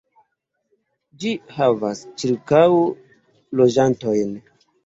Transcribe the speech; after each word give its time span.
Ĝi 1.25 1.33
havas 1.59 2.01
ĉirkaŭ 2.23 2.65
loĝantojn. 3.61 4.37